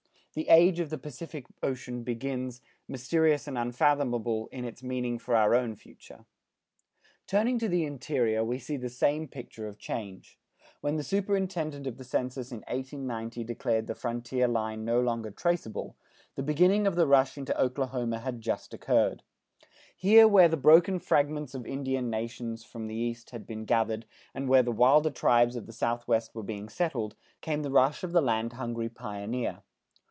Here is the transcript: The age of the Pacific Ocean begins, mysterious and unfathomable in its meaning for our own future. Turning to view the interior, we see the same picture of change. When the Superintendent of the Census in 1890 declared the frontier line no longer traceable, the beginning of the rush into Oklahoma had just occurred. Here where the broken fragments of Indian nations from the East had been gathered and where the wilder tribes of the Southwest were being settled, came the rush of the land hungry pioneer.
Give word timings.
The 0.33 0.47
age 0.47 0.79
of 0.79 0.89
the 0.89 0.97
Pacific 0.97 1.45
Ocean 1.61 2.03
begins, 2.03 2.61
mysterious 2.87 3.49
and 3.49 3.57
unfathomable 3.57 4.47
in 4.49 4.63
its 4.63 4.81
meaning 4.81 5.19
for 5.19 5.35
our 5.35 5.53
own 5.53 5.75
future. 5.75 6.23
Turning 7.27 7.59
to 7.59 7.67
view 7.67 7.79
the 7.79 7.85
interior, 7.85 8.41
we 8.41 8.57
see 8.57 8.77
the 8.77 8.87
same 8.87 9.27
picture 9.27 9.67
of 9.67 9.77
change. 9.77 10.39
When 10.79 10.95
the 10.95 11.03
Superintendent 11.03 11.85
of 11.85 11.97
the 11.97 12.05
Census 12.05 12.49
in 12.49 12.59
1890 12.59 13.43
declared 13.43 13.87
the 13.87 13.93
frontier 13.93 14.47
line 14.47 14.85
no 14.85 15.01
longer 15.01 15.31
traceable, 15.31 15.97
the 16.35 16.43
beginning 16.43 16.87
of 16.87 16.95
the 16.95 17.07
rush 17.07 17.37
into 17.37 17.59
Oklahoma 17.61 18.19
had 18.19 18.39
just 18.39 18.73
occurred. 18.73 19.23
Here 19.97 20.29
where 20.29 20.47
the 20.47 20.55
broken 20.55 20.99
fragments 20.99 21.53
of 21.53 21.65
Indian 21.67 22.09
nations 22.09 22.63
from 22.63 22.87
the 22.87 22.95
East 22.95 23.31
had 23.31 23.45
been 23.45 23.65
gathered 23.65 24.05
and 24.33 24.47
where 24.47 24.63
the 24.63 24.71
wilder 24.71 25.09
tribes 25.11 25.57
of 25.57 25.65
the 25.65 25.73
Southwest 25.73 26.33
were 26.33 26.41
being 26.41 26.69
settled, 26.69 27.17
came 27.41 27.63
the 27.63 27.69
rush 27.69 28.01
of 28.01 28.13
the 28.13 28.21
land 28.21 28.53
hungry 28.53 28.87
pioneer. 28.87 29.63